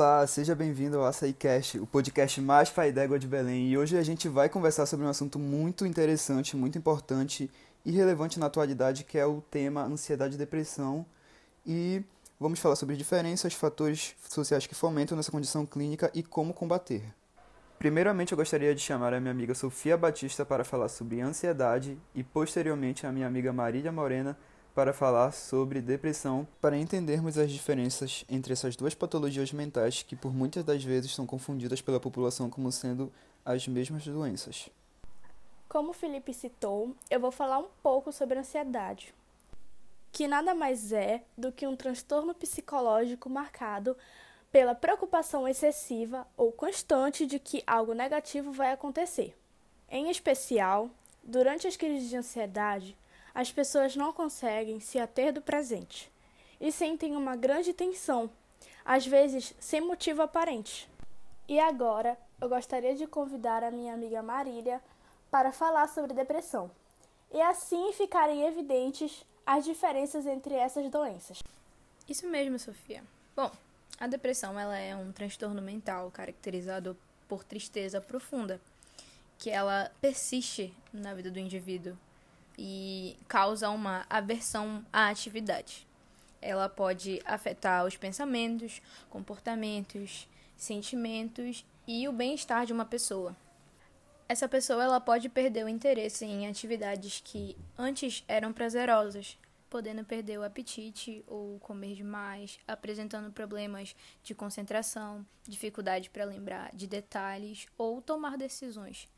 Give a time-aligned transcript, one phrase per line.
[0.00, 3.68] Olá, seja bem-vindo ao AçaíCast, o podcast mais pai d'égua de Belém.
[3.68, 7.50] E hoje a gente vai conversar sobre um assunto muito interessante, muito importante
[7.84, 11.04] e relevante na atualidade, que é o tema ansiedade e depressão.
[11.66, 12.02] E
[12.40, 17.02] vamos falar sobre diferenças, fatores sociais que fomentam nessa condição clínica e como combater.
[17.78, 22.24] Primeiramente, eu gostaria de chamar a minha amiga Sofia Batista para falar sobre ansiedade e,
[22.24, 24.34] posteriormente, a minha amiga Marília Morena
[24.74, 30.32] para falar sobre depressão, para entendermos as diferenças entre essas duas patologias mentais que por
[30.32, 33.12] muitas das vezes são confundidas pela população como sendo
[33.44, 34.70] as mesmas doenças.
[35.68, 39.14] Como o Felipe citou, eu vou falar um pouco sobre ansiedade,
[40.12, 43.96] que nada mais é do que um transtorno psicológico marcado
[44.50, 49.36] pela preocupação excessiva ou constante de que algo negativo vai acontecer.
[49.88, 50.90] Em especial,
[51.22, 52.96] durante as crises de ansiedade,
[53.34, 56.10] as pessoas não conseguem se ater do presente
[56.60, 58.30] e sentem uma grande tensão,
[58.84, 60.88] às vezes sem motivo aparente.
[61.48, 64.80] E agora eu gostaria de convidar a minha amiga Marília
[65.30, 66.70] para falar sobre depressão
[67.32, 71.42] e assim ficarem evidentes as diferenças entre essas doenças.
[72.08, 73.02] Isso mesmo, Sofia.
[73.34, 73.50] Bom,
[73.98, 76.96] a depressão ela é um transtorno mental caracterizado
[77.28, 78.60] por tristeza profunda,
[79.38, 81.96] que ela persiste na vida do indivíduo
[82.62, 85.86] e causa uma aversão à atividade.
[86.42, 93.34] Ela pode afetar os pensamentos, comportamentos, sentimentos e o bem-estar de uma pessoa.
[94.28, 99.38] Essa pessoa ela pode perder o interesse em atividades que antes eram prazerosas,
[99.70, 106.86] podendo perder o apetite ou comer demais, apresentando problemas de concentração, dificuldade para lembrar de
[106.86, 109.08] detalhes ou tomar decisões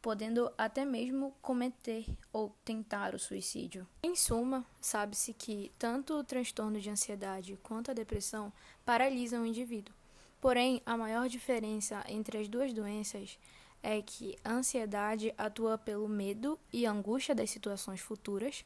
[0.00, 3.86] podendo até mesmo cometer ou tentar o suicídio.
[4.02, 8.52] Em suma, sabe-se que tanto o transtorno de ansiedade quanto a depressão
[8.84, 9.94] paralisam o indivíduo.
[10.40, 13.38] Porém, a maior diferença entre as duas doenças
[13.82, 18.64] é que a ansiedade atua pelo medo e angústia das situações futuras,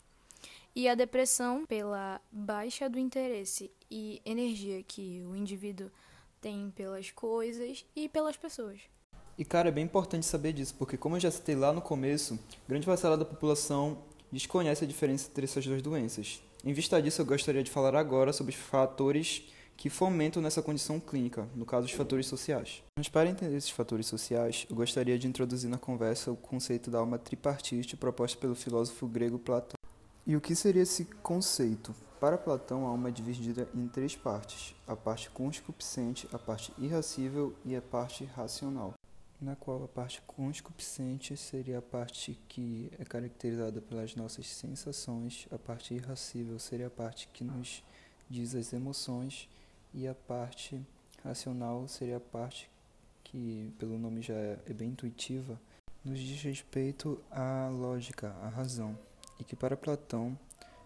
[0.75, 5.91] e a depressão pela baixa do interesse e energia que o indivíduo
[6.41, 8.81] tem pelas coisas e pelas pessoas.
[9.37, 12.39] E, cara, é bem importante saber disso, porque, como eu já citei lá no começo,
[12.69, 13.99] grande parcela da população
[14.31, 16.41] desconhece a diferença entre essas duas doenças.
[16.65, 19.43] Em vista disso, eu gostaria de falar agora sobre os fatores
[19.77, 22.81] que fomentam nessa condição clínica, no caso, os fatores sociais.
[22.97, 27.01] Mas, para entender esses fatores sociais, eu gostaria de introduzir na conversa o conceito da
[27.01, 29.75] alma tripartite proposto pelo filósofo grego Platão.
[30.25, 31.93] E o que seria esse conceito?
[32.21, 37.53] Para Platão, a alma é dividida em três partes: a parte conscupiscente, a parte irracível
[37.65, 38.95] e a parte racional
[39.45, 45.59] na qual a parte conscupiscente seria a parte que é caracterizada pelas nossas sensações, a
[45.59, 47.85] parte irracível seria a parte que nos
[48.29, 49.49] diz as emoções
[49.93, 50.81] e a parte
[51.23, 52.71] racional seria a parte
[53.23, 55.61] que, pelo nome já é, é bem intuitiva,
[56.03, 58.99] nos diz respeito à lógica, à razão,
[59.39, 60.39] e que para Platão,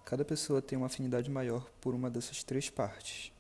[0.05, 3.33] cada pessoa tem uma afinidade maior por uma dessas três partes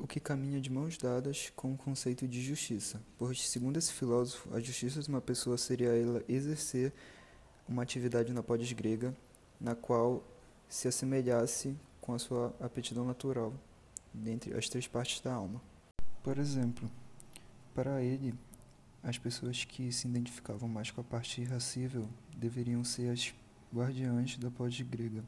[0.00, 4.52] o que caminha de mãos dadas com o conceito de justiça, pois, segundo esse filósofo,
[4.54, 6.92] a justiça de uma pessoa seria ela exercer
[7.68, 9.14] uma atividade na polis grega,
[9.60, 10.24] na qual
[10.68, 13.52] se assemelhasse com a sua aptidão natural,
[14.12, 15.60] dentre as três partes da alma.
[16.22, 16.90] Por exemplo,
[17.74, 18.34] para ele,
[19.02, 23.34] as pessoas que se identificavam mais com a parte irracível deveriam ser as
[23.72, 25.22] guardiãs da polis grega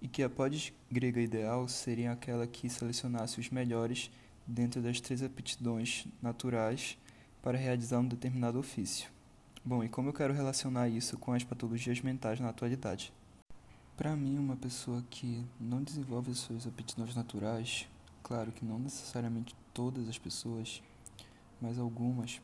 [0.00, 4.10] e que a pós grega ideal seria aquela que selecionasse os melhores
[4.46, 6.96] dentro das três aptidões naturais
[7.42, 9.10] para realizar um determinado ofício.
[9.64, 13.12] Bom, e como eu quero relacionar isso com as patologias mentais na atualidade?
[13.96, 17.88] Para mim, uma pessoa que não desenvolve as suas aptidões naturais,
[18.22, 20.82] claro que não necessariamente todas as pessoas,
[21.60, 22.40] mas algumas,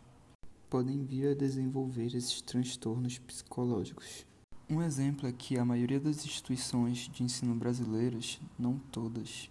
[0.68, 4.26] podem vir a desenvolver esses transtornos psicológicos.
[4.68, 9.50] Um exemplo é que a maioria das instituições de ensino brasileiras, não todas,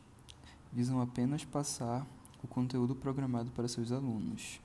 [0.71, 2.05] visam apenas passar
[2.43, 4.59] o conteúdo programado para seus alunos,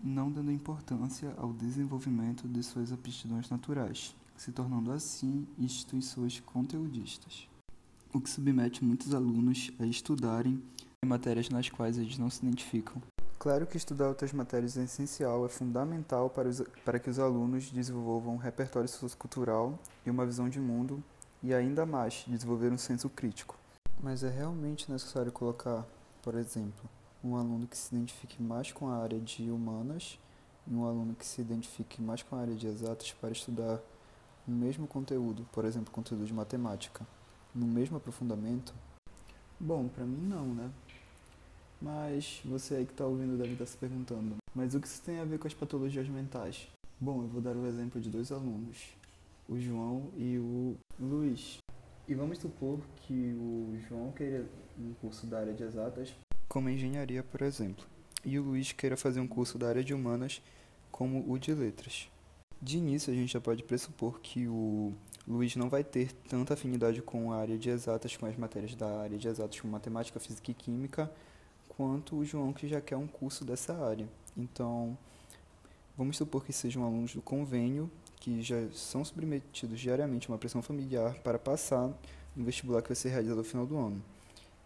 [0.00, 7.48] não dando importância ao desenvolvimento de suas aptidões naturais, se tornando assim instituições conteudistas,
[8.14, 10.62] o que submete muitos alunos a estudarem
[11.04, 13.02] matérias nas quais eles não se identificam.
[13.38, 17.70] Claro que estudar outras matérias é essencial, é fundamental para, os, para que os alunos
[17.70, 21.00] desenvolvam um repertório sociocultural e uma visão de mundo
[21.40, 23.56] e ainda mais desenvolver um senso crítico.
[24.02, 25.86] Mas é realmente necessário colocar,
[26.20, 26.90] por exemplo,
[27.22, 30.18] um aluno que se identifique mais com a área de humanas
[30.66, 33.78] e um aluno que se identifique mais com a área de exatas para estudar
[34.48, 37.06] o mesmo conteúdo, por exemplo, conteúdo de matemática,
[37.54, 38.74] no mesmo aprofundamento?
[39.60, 40.70] Bom, para mim não, né?
[41.80, 45.20] Mas você aí que está ouvindo deve estar se perguntando: mas o que isso tem
[45.20, 46.68] a ver com as patologias mentais?
[47.00, 48.94] Bom, eu vou dar o exemplo de dois alunos,
[49.48, 51.58] o João e o Luiz.
[52.08, 54.44] E vamos supor que o João queira
[54.78, 56.14] um curso da área de exatas,
[56.48, 57.84] como engenharia, por exemplo,
[58.24, 60.40] e o Luiz queira fazer um curso da área de humanas,
[60.90, 62.08] como o de letras.
[62.60, 64.94] De início, a gente já pode pressupor que o
[65.26, 69.02] Luiz não vai ter tanta afinidade com a área de exatas, com as matérias da
[69.02, 71.12] área de exatas, como matemática, física e química,
[71.78, 74.08] quanto o João que já quer um curso dessa área.
[74.36, 74.98] Então,
[75.96, 80.60] vamos supor que sejam alunos do convênio que já são submetidos diariamente a uma pressão
[80.60, 81.88] familiar para passar
[82.34, 84.02] no vestibular que vai ser realizado ao final do ano.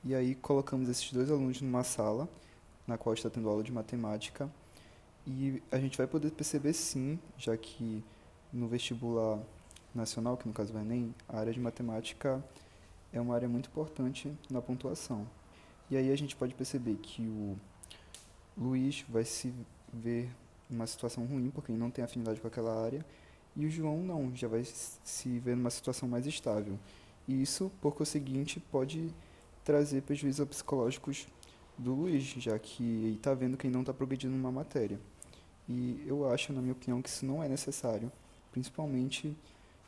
[0.02, 2.26] E aí colocamos esses dois alunos numa sala,
[2.86, 4.50] na qual está tendo aula de matemática,
[5.26, 8.02] e a gente vai poder perceber sim, já que
[8.50, 9.38] no vestibular
[9.94, 12.42] nacional, que no caso é o Enem, a área de matemática
[13.12, 15.26] é uma área muito importante na pontuação.
[15.92, 17.54] E aí a gente pode perceber que o
[18.56, 19.52] Luiz vai se
[19.92, 20.30] ver
[20.70, 23.04] numa situação ruim, porque ele não tem afinidade com aquela área,
[23.54, 26.78] e o João não, já vai se ver numa situação mais estável.
[27.28, 29.14] E isso, por conseguinte, pode
[29.62, 31.28] trazer prejuízos psicológicos
[31.76, 34.98] do Luiz, já que ele está vendo que ele não está progredindo numa matéria.
[35.68, 38.10] E eu acho, na minha opinião, que isso não é necessário,
[38.50, 39.36] principalmente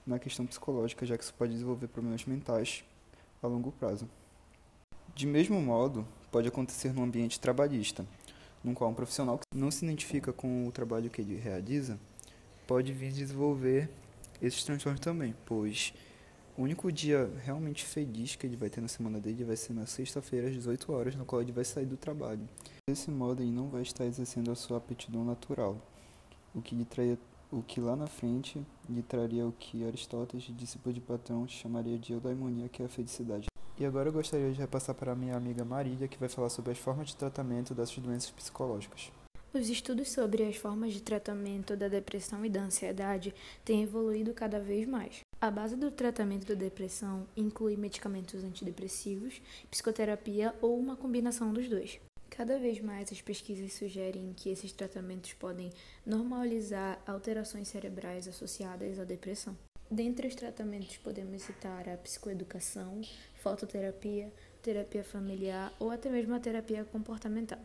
[0.06, 2.84] na questão psicológica, já que isso pode desenvolver problemas mentais
[3.42, 4.06] a longo prazo.
[5.14, 8.04] De mesmo modo, pode acontecer no ambiente trabalhista,
[8.64, 12.00] no qual um profissional que não se identifica com o trabalho que ele realiza
[12.66, 13.88] pode vir desenvolver
[14.42, 15.94] esses transtornos também, pois
[16.58, 19.86] o único dia realmente feliz que ele vai ter na semana dele vai ser na
[19.86, 22.48] sexta-feira às 18 horas, no qual ele vai sair do trabalho.
[22.88, 25.80] Desse modo, ele não vai estar exercendo a sua aptidão natural,
[26.52, 27.16] o que, lhe traria,
[27.52, 32.12] o que lá na frente lhe traria o que Aristóteles, discípulo de Platão, chamaria de
[32.12, 33.46] eudaimonia, que é a felicidade.
[33.76, 36.78] E agora eu gostaria de repassar para minha amiga Marília, que vai falar sobre as
[36.78, 39.10] formas de tratamento dessas doenças psicológicas.
[39.52, 43.34] Os estudos sobre as formas de tratamento da depressão e da ansiedade
[43.64, 45.20] têm evoluído cada vez mais.
[45.40, 49.40] A base do tratamento da depressão inclui medicamentos antidepressivos,
[49.70, 52.00] psicoterapia ou uma combinação dos dois.
[52.30, 55.70] Cada vez mais as pesquisas sugerem que esses tratamentos podem
[56.04, 59.56] normalizar alterações cerebrais associadas à depressão.
[59.94, 63.00] Dentre os tratamentos podemos citar a psicoeducação,
[63.36, 67.60] fototerapia, terapia familiar ou até mesmo a terapia comportamental.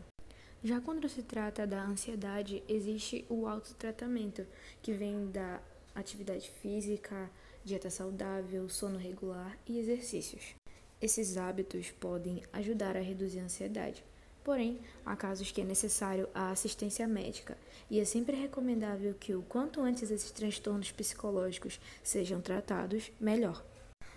[0.62, 4.46] Já quando se trata da ansiedade, existe o autotratamento,
[4.80, 5.60] que vem da
[5.92, 7.28] atividade física,
[7.64, 10.54] dieta saudável, sono regular e exercícios.
[11.02, 14.04] Esses hábitos podem ajudar a reduzir a ansiedade.
[14.42, 17.58] Porém, há casos que é necessário a assistência médica
[17.90, 23.62] e é sempre recomendável que o quanto antes esses transtornos psicológicos sejam tratados, melhor.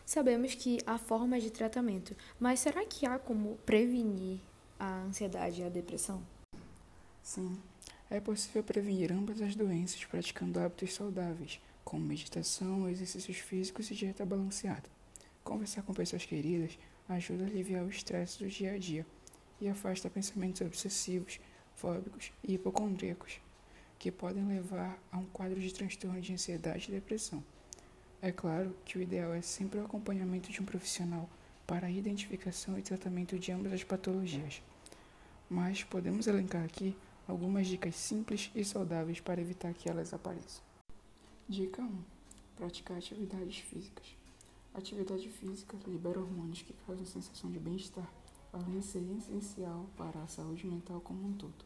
[0.06, 4.40] Sabemos que há formas de tratamento, mas será que há como prevenir
[4.80, 6.22] a ansiedade e a depressão?
[7.22, 7.58] Sim,
[8.10, 14.26] é possível prevenir ambas as doenças praticando hábitos saudáveis, como meditação, exercícios físicos e dieta
[14.26, 14.90] balanceada.
[15.44, 16.78] Conversar com pessoas queridas
[17.10, 19.06] ajuda a aliviar o estresse do dia a dia
[19.60, 21.40] e afasta pensamentos obsessivos,
[21.76, 23.40] fóbicos e hipocondríacos,
[23.98, 27.44] que podem levar a um quadro de transtorno de ansiedade e depressão.
[28.22, 31.30] É claro que o ideal é sempre o acompanhamento de um profissional
[31.68, 34.62] para a identificação e tratamento de ambas as patologias.
[35.50, 36.96] Mas podemos elencar aqui
[37.28, 40.64] algumas dicas simples e saudáveis para evitar que elas apareçam.
[41.48, 42.04] Dica 1:
[42.56, 44.16] Praticar atividades físicas.
[44.74, 48.10] Atividade física libera hormônios que causam sensação de bem-estar,
[48.54, 51.66] além de ser essencial para a saúde mental como um todo.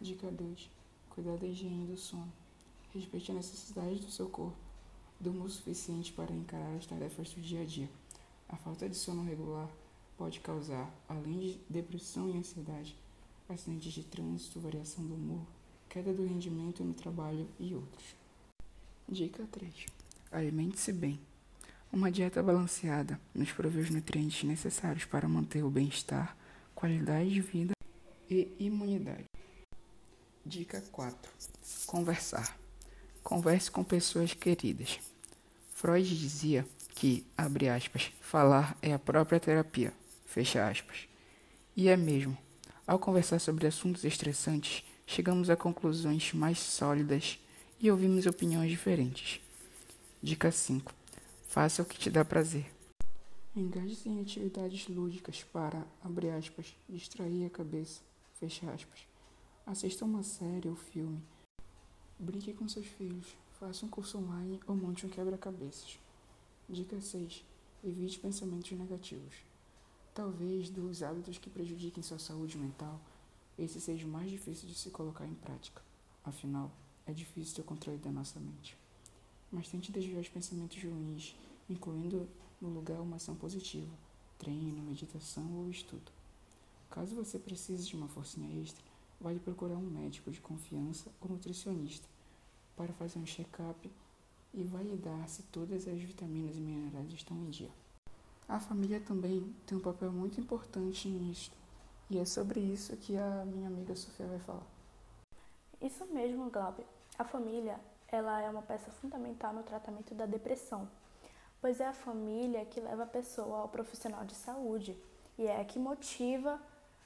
[0.00, 0.70] Dica 2:
[1.10, 2.32] Cuidar da higiene do sono.
[2.92, 4.64] Respeite a necessidade do seu corpo
[5.24, 7.88] durma o suficiente para encarar as tarefas do dia a dia.
[8.48, 9.70] A falta de sono regular
[10.18, 12.96] pode causar, além de depressão e ansiedade,
[13.48, 15.46] acidentes de trânsito, variação do humor,
[15.88, 18.14] queda do rendimento no trabalho e outros.
[19.08, 19.86] Dica 3.
[20.30, 21.18] Alimente-se bem.
[21.94, 26.36] Uma dieta balanceada nos provê os nutrientes necessários para manter o bem-estar,
[26.74, 27.72] qualidade de vida
[28.28, 29.26] e imunidade.
[30.44, 31.30] Dica 4.
[31.86, 32.58] Conversar.
[33.22, 34.98] Converse com pessoas queridas.
[35.72, 39.92] Freud dizia que, abre aspas, falar é a própria terapia,
[40.26, 41.06] fecha aspas.
[41.76, 42.36] E é mesmo.
[42.84, 47.38] Ao conversar sobre assuntos estressantes, chegamos a conclusões mais sólidas
[47.78, 49.40] e ouvimos opiniões diferentes.
[50.20, 51.03] Dica 5.
[51.54, 52.68] Faça o que te dá prazer.
[53.54, 59.06] Engaje-se em atividades lúdicas para, abre aspas, distrair a cabeça, fecha aspas.
[59.64, 61.22] Assista uma série ou filme.
[62.18, 65.96] Brinque com seus filhos, Faça um curso online ou monte um quebra-cabeças.
[66.68, 67.44] Dica 6.
[67.84, 69.36] Evite pensamentos negativos.
[70.12, 73.00] Talvez dos hábitos que prejudiquem sua saúde mental,
[73.56, 75.80] esse seja o mais difícil de se colocar em prática.
[76.24, 76.72] Afinal,
[77.06, 78.76] é difícil ter o controle da nossa mente.
[79.54, 81.36] Mas tente desviar os pensamentos ruins,
[81.70, 82.28] incluindo
[82.60, 83.94] no lugar uma ação positiva,
[84.36, 86.10] treino, meditação ou estudo.
[86.90, 88.84] Caso você precise de uma forcinha extra,
[89.20, 92.08] vale procurar um médico de confiança ou nutricionista
[92.76, 93.88] para fazer um check-up
[94.52, 97.70] e validar se todas as vitaminas e minerais estão em dia.
[98.48, 101.52] A família também tem um papel muito importante nisso,
[102.10, 104.66] e é sobre isso que a minha amiga Sofia vai falar.
[105.80, 106.84] Isso mesmo, Glauber.
[107.16, 107.78] A família,
[108.14, 110.88] ela é uma peça fundamental no tratamento da depressão,
[111.60, 114.96] pois é a família que leva a pessoa ao profissional de saúde
[115.36, 116.60] e é a que motiva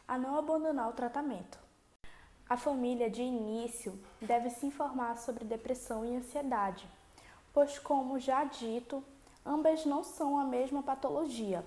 [0.06, 1.58] a não abandonar o tratamento.
[2.48, 6.86] A família, de início, deve se informar sobre depressão e ansiedade,
[7.52, 9.02] pois, como já dito,
[9.44, 11.64] ambas não são a mesma patologia.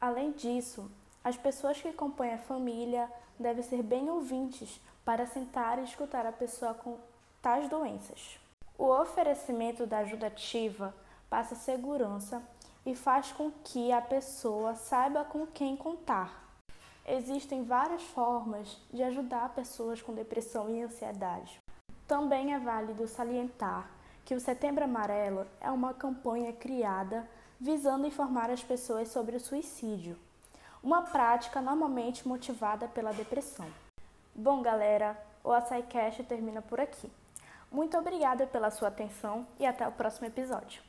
[0.00, 0.90] Além disso,
[1.22, 6.32] as pessoas que compõem a família devem ser bem ouvintes para sentar e escutar a
[6.32, 6.98] pessoa com
[7.40, 8.43] tais doenças.
[8.76, 10.94] O oferecimento da ajuda ativa
[11.30, 12.42] passa segurança
[12.84, 16.44] e faz com que a pessoa saiba com quem contar.
[17.06, 21.60] Existem várias formas de ajudar pessoas com depressão e ansiedade.
[22.06, 23.90] Também é válido salientar
[24.24, 27.28] que o Setembro Amarelo é uma campanha criada
[27.60, 30.18] visando informar as pessoas sobre o suicídio,
[30.82, 33.66] uma prática normalmente motivada pela depressão.
[34.34, 37.10] Bom, galera, o AçaiCast termina por aqui.
[37.74, 40.80] Muito obrigada pela sua atenção e até o próximo episódio.